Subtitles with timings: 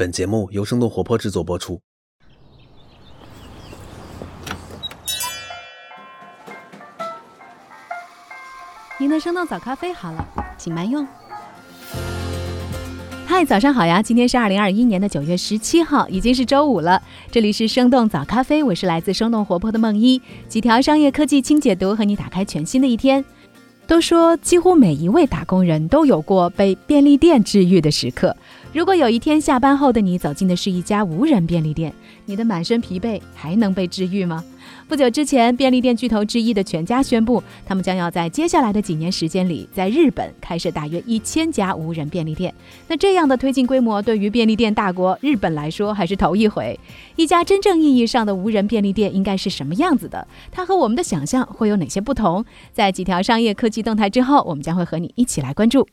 [0.00, 1.78] 本节目由生动活泼制作播出。
[8.98, 10.26] 您的生动早咖啡好了，
[10.56, 11.06] 请慢用。
[13.26, 14.00] 嗨，早上好呀！
[14.00, 17.02] 今天是二零二一年的九月十七号，已经是周五了。
[17.30, 23.22] 这里是生动早咖啡，我是来自生动活泼的梦一，几条商业科技轻解读，和你打开全新的一天。
[23.86, 28.34] 都说几乎每一位打工人都有过被便利店治愈的时刻。
[28.72, 31.92] 如果有一天下班后的你走进的是一家无人便利店，
[32.24, 34.44] 你的满身疲惫还能被治愈吗？
[34.86, 42.54] 不久之前，便利店巨头之一的全家宣布，他们将要在接下来的几年时间里，在日本开设大约一千家无人便利店。
[42.86, 46.78] 那这样的推进规模，对于便利店大国日本来说还是头一回。
[47.16, 50.24] 一家真正意义上的无人便利店应该是什么样子的？
[50.52, 52.44] 它和我们的想象会有哪些不同？
[52.72, 55.88] 在几条商业科技动态之后，我们将会和你一起来关注。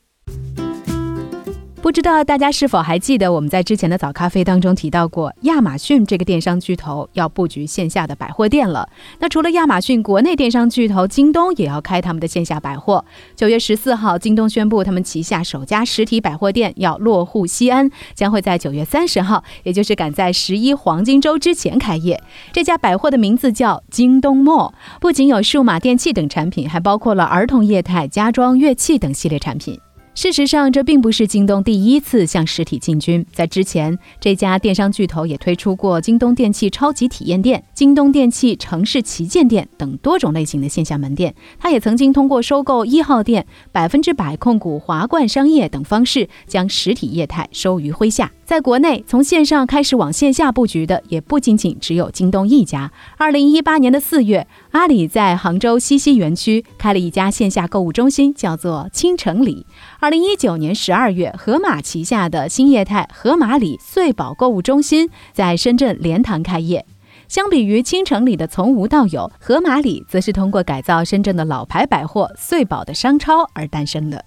[1.80, 8.88] 不知道大家是否还记得，我们在之前的早咖啡当中提到过，亚马逊这个电商巨头要布局线下的百货店了。
[9.20, 13.04] 那除了亚马逊，国内电商巨头京东也要开他们的线下百货。
[13.36, 22.20] 九月十四号，京东宣布他们旗下首家实体百货店要落户西安，将会在九月三十号，也就是赶在十一黄金周之前开业。
[22.52, 29.80] 这家百货的名字叫京东 Mall，不仅有数码电器等产品，还包括了儿童业态、家装、乐器等系列产品。
[30.20, 33.24] 事实上，这并不是京东第一次向实体进军。
[33.32, 41.32] 在之前，这家电商巨头也推出过京东电器超级体验店、京东电器城市旗舰店等多种类型的线下门店。
[41.60, 48.28] 它也曾经通过收购一号店、百分之百控股华冠商业等方式，将实体业态收于麾下。
[48.48, 52.90] 在国内，从线上开始往线下布局的，也不仅仅只有京东一家。
[53.18, 59.66] 二零一八年的四月，阿里在杭州西溪园区开了一家线下购物中心，叫做青城里。
[60.00, 66.86] 二零一九年十二月，盒马旗下的新业态盒马里穗宝购物中心在深圳莲塘开业。
[67.28, 74.24] 相比于青城里的从无到有，盒马里则是通过改造深圳的老牌百货穗宝的商超而诞生的。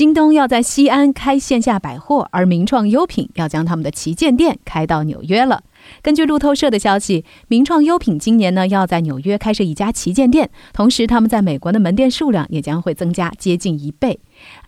[0.00, 5.62] 京东要在西安开线下百货，而名创优品要将他们的旗舰店开到纽约了。
[6.00, 14.18] 根据路透社的消息，名创优品今年呢要在纽约开设一家旗舰店，同时他们在美国的门店数量也将会增加接近一倍。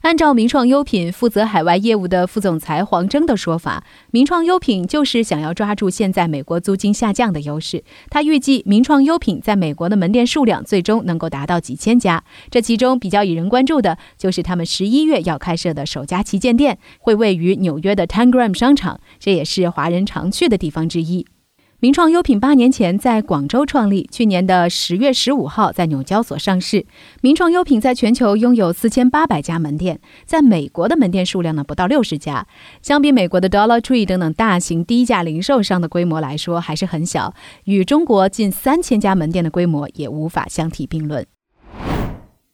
[0.03, 7.85] 按照名创优品负责海外业务的副总裁黄峥的说法，名创优品就是想要抓住现在美国租金下降的优势。
[8.11, 12.25] 他预计名创优品在美国的门店数量最终能够达到几千家。
[12.51, 21.27] 这其中比较引人关注的就是他们十一月要开设的首家旗舰店，会位于纽约的 Tangram 商场，这也是华人常去的地方之一。
[21.83, 26.87] 名创优品八年前在广州创立，去年的十月十五号在纽交所上市。
[27.23, 32.47] 名创优品在全球拥有四千八百家门店，在美国的门店数量呢不到六十家。
[32.83, 37.35] 相比美国的 Dollar Tree 等等大型低价零售商的规模来说，还是很小，
[37.65, 41.27] 与中国近三千家门店的规模也无法相提并论。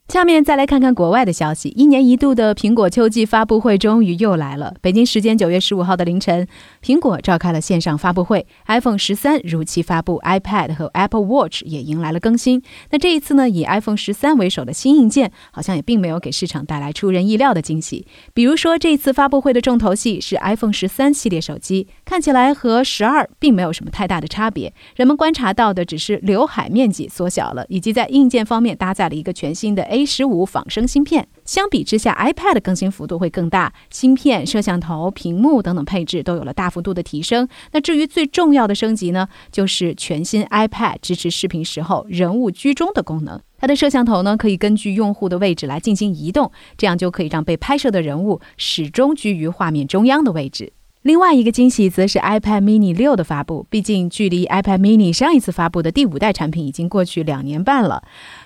[0.08, 1.68] 下面再来看看国外的消息。
[1.76, 4.74] 一年一度的苹果秋季发布会终于又来了。
[4.80, 6.48] 北京时间九月十五号的凌晨，
[6.82, 12.62] 苹果召开了线上发布会，iPhone 十三如期发布，iPad 和 Apple Watch 也迎来了更新。
[12.90, 18.06] 那这一次呢，以 iPhone 十三为首的新硬件好像也并没有给市场带来出人意料的惊喜。
[18.32, 24.72] 比如说，这次发布会的重头戏是 iPhone 十三系列手机，看起来和十二并没有什么太大的差别。
[24.96, 29.97] 人们观察到的只是刘海面积缩小了，以及在硬件方面搭载了一个全新的 A。
[29.98, 37.48] A 十五仿生芯片，相比之下，iPad 更新幅度会更大，芯片、摄像头、屏幕等等配置都有了大幅度的提升。
[37.72, 43.40] 那至于最重要的升级呢，就是全新 iPad 支持视频时候人物居中的功能。
[43.58, 50.72] 它的摄像头呢，可以根据用户的位置来进行移动，这样就可以让被拍摄的人物始终居于画面中央的位置。
[51.02, 58.02] 另外一个惊喜则是 iPad Mini 六的发布，毕竟距离 iPad Mini 上一次发布的第五代产品已经过去两年半了。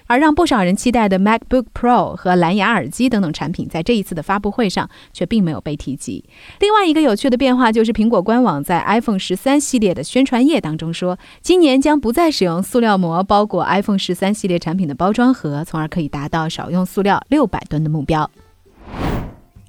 [0.06, 6.24] 而让不少人期待的 MacBook Pro 和蓝牙耳机等等产品，在这一次的发布会上却并没有被提及。
[6.60, 18.31] 另外一个有趣的变化就是，苹果官网在 iPhone 十三系列的宣传页当中说，今年将不再使用塑料膜包裹 iPhone 十三系列产品的包装盒，从而可以达到少用塑料六百吨的目标。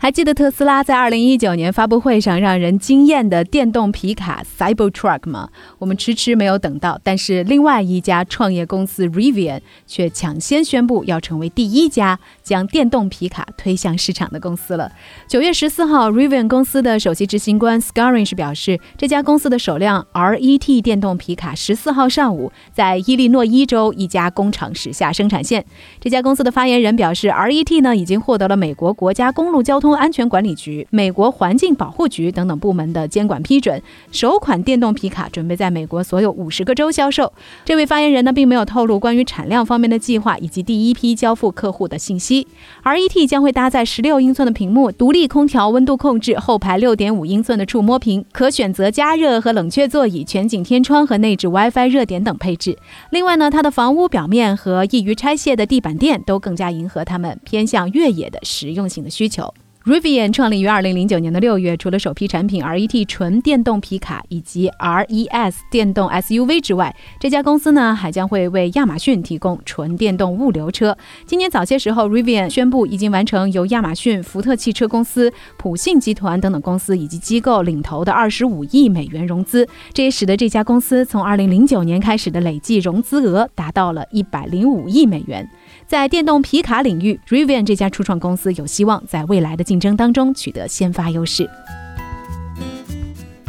[0.03, 5.47] 还记得特斯拉在二零一九年发布会上让人惊艳的电动皮卡 Cybertruck 吗？
[5.79, 14.91] 我们迟迟没有等到，但是另外一家创业公司 Rivian 却抢先宣布要成为第一家将电动皮卡推向市场的公司了。
[15.25, 25.63] 九月十四号，Rivian 公司的首席执行官 Scaringe 表示，这家公司的首辆 RET 电动皮卡十四号上午在伊利诺伊州一家工厂驶下生产线。
[26.01, 33.81] 这家公司的发言人表示，RET 呢已经获得了美国国家公路交通安全管理局、美国环境保护局等等部门的监管批准，
[34.11, 37.31] 首款电动皮卡准备在美国所有五十个州销售。
[37.65, 42.47] 这位发言人呢，并没有透露关于产量方面的计划以及第一批交付客户的信息。
[42.83, 52.77] RET 将会搭载十六英寸的屏幕、独立空调温度控制、后排六点五英寸的触摸屏、可选择加热和冷却座椅、全景天窗和内置 WiFi 热点等配置。
[53.11, 59.53] 另外呢，它的房屋表面和易于拆卸的地板垫都更加迎合他们偏向越野的实用性的需求。
[59.85, 70.97] Rivian 创立于二零零九年的六月，除了首批产品 RET 纯电动皮卡以及 RES 电动 SUV 之外，这家公司呢还将会为亚马逊提供纯电动物流车。
[71.25, 85.45] 今年早些时候，Rivian 宣布已经完成由亚马逊、福特汽车公司、普信集团等等公司以及机构领投的二十五亿美元融资，这也使得这家公司从二零零九年开始的累计融资额达到了一百零五亿美元。
[85.85, 91.49] 在电动皮卡领域，Rivian 这家初创公司有希望在未来的竞争当中取得先发优势。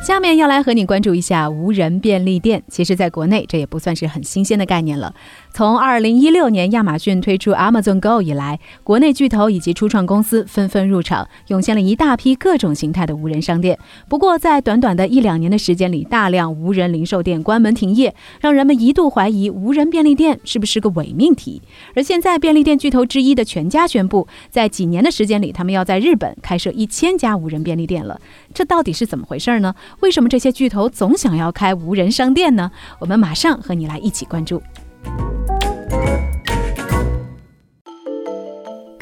[0.02, 2.62] 下面要来和你关注一下无人便利店。
[2.68, 5.14] 其实，在国内这也不算是很新鲜的概念了。
[5.54, 13.78] 从二零一六年亚马逊推出 Amazon Go 以来，国内巨头以及初创公司纷纷入场，涌现了一大批各种形态的无人商店。
[14.08, 21.62] 不过，在短短的一两年的时间里，大量无人零售店关门停业，让人们一度怀疑无人便利店是不是个伪命题。
[21.94, 28.20] 而现在，便利店巨头之一的全家宣布，在几年的时间里，他们要在日本开设一千家无人便利店了。
[28.52, 29.72] 这到底是怎么回事呢？
[30.00, 32.72] 为什么这些巨头总想要开无人商店呢？
[32.98, 34.60] 我们马上和你来一起关注。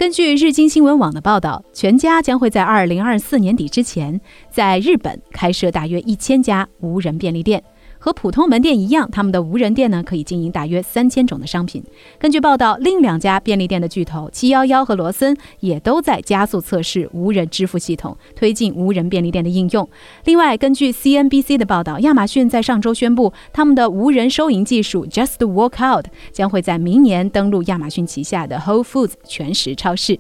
[0.03, 4.21] 根据日经新闻网的报道，全家将会在二零二四年底之前，
[4.51, 7.63] 在日本开设大约一千家无人便利店。
[8.05, 11.81] 和普通门店一样，他们的无人店呢可以经营大约三千种的商品。
[12.19, 19.89] 根据报道，另两家便利店的巨头七幺幺和罗森也都在加速测试无人支付系统，推进无人便利店的应用。
[20.25, 30.19] 另外，根据 CNBC 的报道，亚马逊在上周宣布，他们的无人收银技术 Just Walk Out 将会在明年登陆亚马逊旗下的 Whole Foods 全食超市。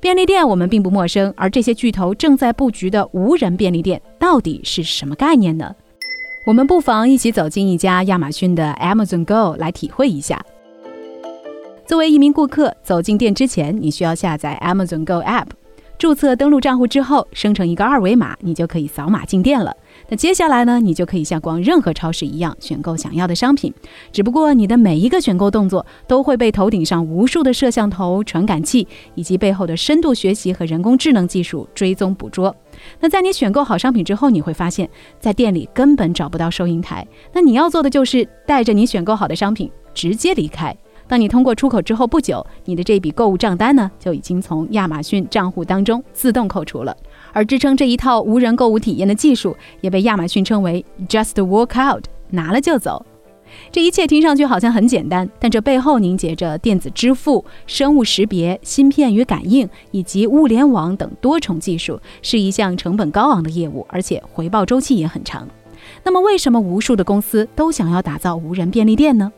[0.00, 5.76] 便利店我们并不陌生，而这些巨头正在布局的无人便利店到底是什么概念呢？
[6.44, 10.44] 我们不妨一起走进一家亚马逊的 Amazon Go 来体会一下。
[11.86, 15.46] 作为一名顾客，走进店之前，你需要下载 Amazon Go App，
[15.96, 19.72] 注册登录账户之后，生成一个二维码，你就可以扫码进店了。
[20.12, 23.72] 那接下来呢，你就可以像逛任何超市一样选购想要的商品。
[24.12, 32.54] 只不过你的每一个选购动作都会被头顶上无数的摄像头、传感器以及背后的深度学习和人工智能技术追踪捕捉。
[33.00, 34.86] 那在你选购好商品之后，你会发现
[35.18, 37.08] 在店里根本找不到收银台。
[37.32, 40.76] 那你要做的就是带着你选购好的商品直接离开。
[41.08, 46.96] 当你通过出口之后不久，你的这笔购物账单呢就已经从亚马逊账户当中自动扣除了。
[47.32, 53.04] 而支撑这一套无人购物体验的技术，也被亚马逊称为 “Just Walk Out”，拿了就走。
[53.70, 65.46] 这一切听上去好像很简单，但这背后凝结着电子支付、生物识别、芯片与感应以及物联网等多重技术，是一项成本高昂的业务，而且回报周期也很长。
[66.02, 69.30] 那么，为什么无数的公司都想要打造无人便利店呢？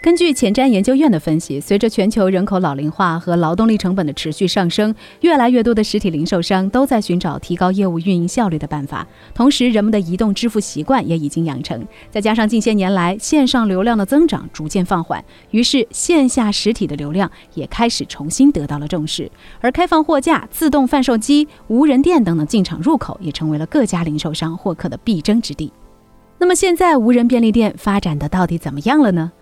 [0.00, 9.04] 根据前瞻研究院的分析，随着全球人口老龄化和劳动力成本的持续上升，越来越多的实体零售商都在寻找提高业务运营效率的办法。
[9.34, 19.28] 同时，人们的移动支付习惯也已经养成，再加上近些年来线上流量的增长逐渐放缓，于是线下实体的流量也开始重新得到了重视。
[19.60, 25.72] 而开放货架、自动贩售机、无人店等等进场入口，也成为了各家零售商获客的必争之地。
[26.38, 29.32] 那么，现在无人便利店发展的到底怎么样了呢？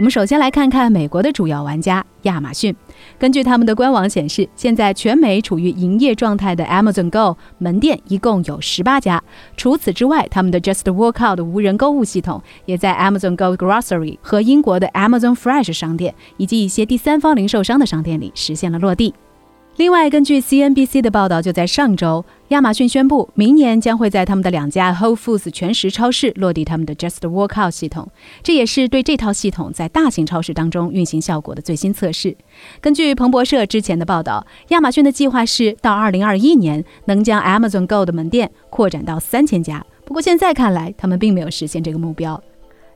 [0.00, 2.74] 我们首先来看看美国的主要玩家亚马逊。
[3.18, 9.22] 根据他们的官网显示，现在全美处于营业状态的 Amazon Go 门店一共有十八家。
[9.58, 19.12] 除此之外，他们的 Just Walk Out 无人购物系统也在 Amazon Go Grocery 和英国的 Amazon Fresh 商店以及一些第三方零售商的商店里实现了落地。
[19.76, 28.10] 另外，根据 CNBC 的报道，就在上周，亚马逊宣布，明年将会在他们的两家 Whole Foods 全食超市落地他们的 Just Workout 系统。
[28.42, 32.36] 这也是对这套系统在大型超市当中运行效果的最新测试。
[32.82, 39.82] 根据彭博社之前的报道，亚马逊的计划是到2021年能将 Amazon Go 的门店扩展到三千家。
[40.04, 42.42] 不过现在看来，他们并没有实现这个目标。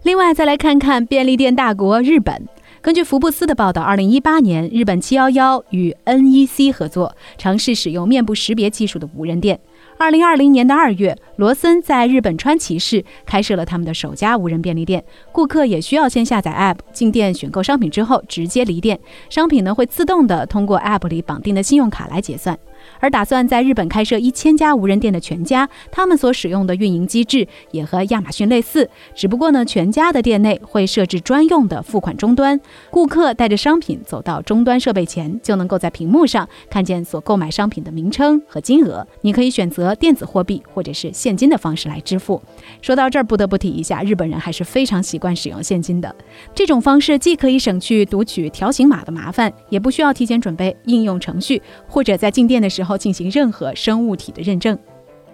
[0.02, 2.46] 另外，再来看看便利店大国日本。
[2.84, 9.58] 根据福布斯的报道，二零一八年，日本七幺幺与 NEC 合作，尝试使用面部识别技术的无人店。
[9.96, 15.02] 二零二零年的二月，罗森在日本川崎市开设了他们的首家无人便利店。
[15.32, 19.00] 顾客也需要先下载 App，进店选购商品之后直接离店，
[19.30, 22.58] 商品呢会自动的通过 App 里绑定的信用卡来结算。
[23.00, 32.60] 而打算在日本开设一千家无人店的全家，他们所使用的运营机制也和亚马逊类似，只不过呢，全家的店内会设置专用的付款终端，
[32.90, 39.06] 顾客带着商品走到终端设备前，就能够在屏幕上看见所购买商品的名称和金额。
[39.22, 42.40] 你可以选择电子货币或者是现金的方式来支付。
[42.80, 46.14] 说到这儿，不得不提一下，日本人还是非常习惯使用现金的。
[46.54, 52.94] 这种方式既可以省去读取条形码的麻烦，也不需要提前准备应用程序，或者在进店的时候。
[53.04, 54.78] 进行任何生物体的认证。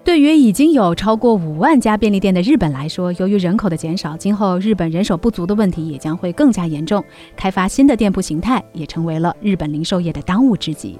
[0.02, 7.04] 对于已经有超过五万家便利店的日本来说，由于人口的减少，今后日本人手不足的问题也将会更加严重。
[7.36, 10.98] 开发新的店铺形态也成为了日本零售业的当务之急。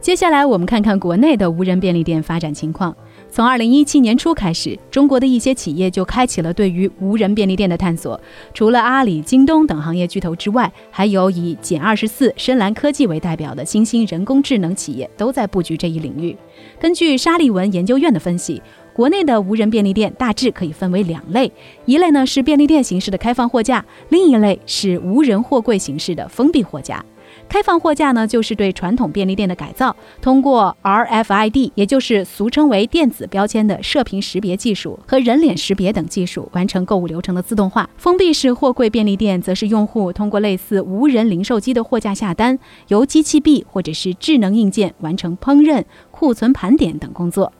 [0.00, 2.94] 接下来，我们看看国内的无人便利店发展情况。
[3.34, 8.20] 从二零一七年初开始，中国的一些企业就开启了对于无人便利店的探索。
[8.52, 16.36] 除了阿里、京东等行业巨头之外，还有以简二十四、深蓝科技为代表的新兴人工智能企业都在布局这一领域。
[16.78, 18.62] 根据沙利文研究院的分析，
[18.94, 21.50] 国内的无人便利店大致可以分为两类：
[21.86, 27.04] 一类呢是便利店形式的开放货架，另一类是无人货柜形式的封闭货架。
[27.48, 37.88] 开放货架呢，就是对传统便利店的改造，通过 RFID，也就是俗称为电子标签的射频识别技术和人脸识别等技术，完成购物流程的自动化。
[37.96, 42.58] 封闭式货柜便利店则是用户通过类似无人零售机的货架下单，
[42.88, 47.52] 由机器臂或者是智能硬件完成烹饪、库存盘点等工作。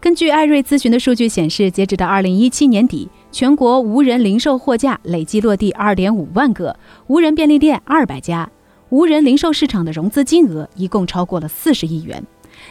[0.00, 6.76] 根据艾瑞咨询的数据显示，截止到二零一七年底，全国无人零售货架累计落地二点五万个，
[7.08, 8.48] 无人便利店二百家。
[8.92, 12.22] 无人零售市场的融资金额一共超过了四十亿元，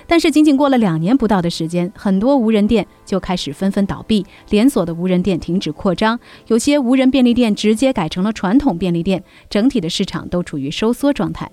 [0.05, 11.51] 但是仅仅过了两年不到的时间，很多无人店就开始纷纷倒闭，连锁的无人店停止扩张，有些无人便利店直接改成了传统便利店，整体的市场都处于收缩状态。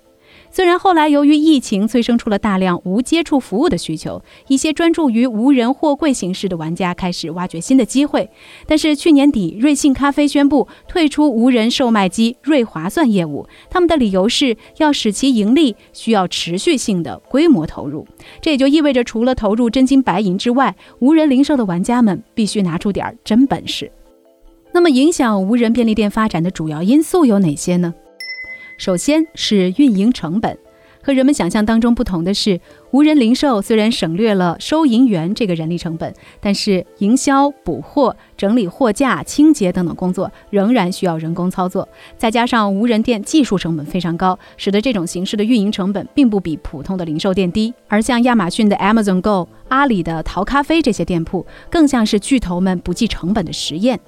[0.51, 8.29] 虽然后来由于疫情催生出了大量无接触服务的需求，一些专注于无人货柜形式的玩家开始挖掘新的机会，
[8.67, 13.47] 但是去年底，瑞幸咖啡宣布退出无人售卖机瑞划算业务。
[13.71, 18.07] 他们的理由是要使其盈利，需要持续性的规模投入。
[18.41, 23.91] 这也就意味着，除了投入真金白银之外，无人零售的玩家们必须拿出点真本事。
[24.73, 27.95] 那么，影响无人便利店发展的主要因素有哪些呢？
[28.79, 30.57] 首先是运营成本，
[31.03, 32.61] 和人们想象当中不同的是，
[32.93, 41.89] 无人零售虽然省略了收银员这个人力成本，但是营销、补货、整理货架、清洁等等工作仍然需要人工操作。
[42.17, 47.75] 再加上无人店技术成本非常高，使得这种形式的运营成本并不比普通的零售店低。
[47.89, 53.99] 而像亚马逊的 Amazon Go、阿里的淘咖啡这些店铺，更像是巨头们不计成本的实验。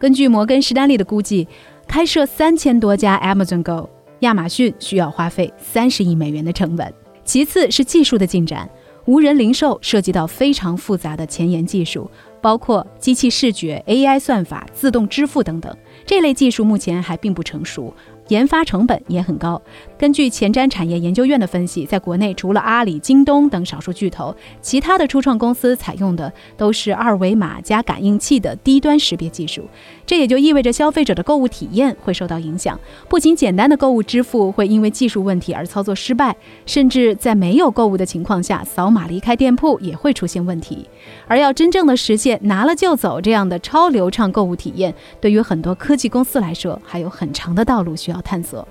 [0.00, 1.46] 根据摩根士丹利的估计，
[1.86, 3.88] 开设三千多家 Amazon Go。
[4.20, 6.92] 亚马逊需要花费三十亿美元的成本。
[7.24, 8.68] 其次是技术的进展，
[9.04, 12.10] 无人零售涉及到非常复杂的前沿技术，
[12.40, 15.74] 包括机器视觉、AI 算法、自动支付等等。
[16.06, 17.92] 这类技术目前还并不成熟。
[18.28, 19.60] 研发成本也很高。
[19.98, 29.64] 根据前瞻产业研究院的分析，在国内除了阿里、京东等少数巨头，其他的初创公司采用的都是二维码加感应器的低端识别技术。
[30.06, 32.78] 这也就意味着消费者的购物体验会受到影响。
[33.08, 40.86] 不仅简单的购物支付会因为技术问题而操作失败，甚至在没有购物的情况下，扫码离开店铺也会出现问题。
[41.26, 48.18] 而要真正的实现拿了就走这样的超流畅购物体验，对于很多科技公司来说，还有很长的道路需要。
[48.28, 48.66] 探索。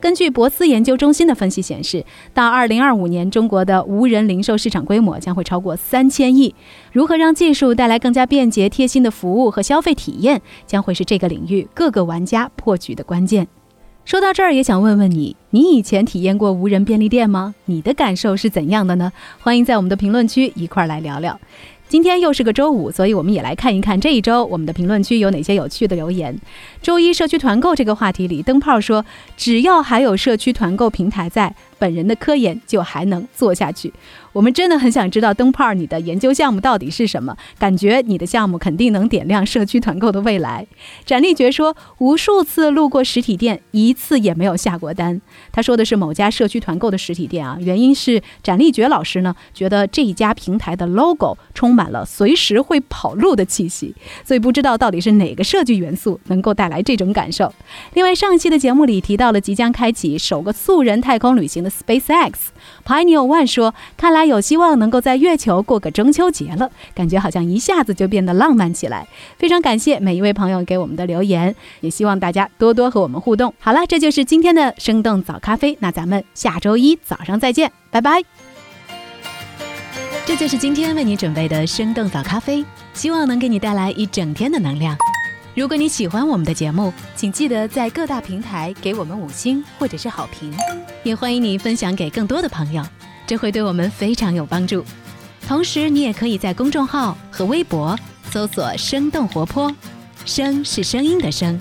[0.00, 6.54] 根据博思研究中心的分析显示，到二零二五年，中国的无人零售市场规模将会超过三千亿。
[6.90, 13.46] 如何让技术带来更加便捷、贴心的服务和消费体验，将会是这个领域各个玩家破局的关键。
[14.08, 17.54] 说到这儿，也想问问你，你以前体验过无人便利店吗？
[17.66, 19.12] 你的感受是怎样的呢？
[19.42, 21.38] 欢迎在我们的评论区一块儿来聊聊。
[21.90, 26.34] 今天又是个周五，所以我们也来看一看这一周我们的评论区有哪些有趣的留言。
[26.80, 29.04] 周一社区团购这个话题里，灯泡说
[29.36, 33.92] ：“只要还有社区团购平台在。”本人的科研就还能做下去，
[34.32, 37.36] 我们真的很想知道灯泡你的研究项目到底是什么？
[37.58, 40.66] 感觉你的项目肯定能点亮社区团购的未来。
[41.04, 45.20] 展立觉说，无数次路过实体店，一次也没有下过单。
[45.52, 53.94] 他说的是某家社区团购的实体店啊，原因是展立觉老师呢觉得这一家平台的 logo 充满了随时会跑路的气息，
[54.24, 57.52] 所以不知道到底是哪个设计元素能够带来这种感受。
[57.94, 62.32] 另外，上一期的节目里提到了即将开启首个素人太空旅行的 SpaceX
[62.84, 69.06] Pioneer One 说：“看来有希望能够在月球过个中秋节了，感觉好像一下子就变得浪漫起来。”
[69.38, 73.52] 非常感谢每一位朋友给我们的留言，也希望大家多多和我们互动。
[73.58, 78.22] 好了，这就是今天的生动早咖啡，那咱们下周一早上再见，拜拜。
[80.26, 84.94] 这就是今天为你准备的生动早咖啡，希望能给你带来一整天的能量。
[85.54, 90.52] 如果你喜欢我们的节目，请记得在各大平台给我们五星或者是好评，
[91.02, 92.82] 也欢迎你分享给更多的朋友，
[93.26, 94.84] 这会对我们非常有帮助。
[95.46, 97.98] 同时，你也可以在公众号和微博
[98.30, 99.74] 搜索“生动活泼”，
[100.26, 101.58] 声是声音的声，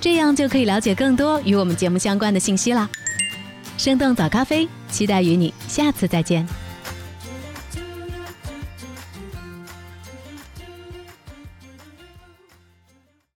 [0.00, 2.88] 这样就可以了解更多与我们节目相关的信息啦。
[3.78, 6.59] 生动早咖啡，期待与你下次再见。